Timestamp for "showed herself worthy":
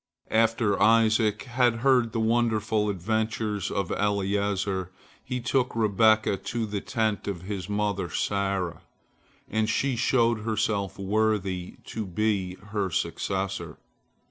9.95-11.75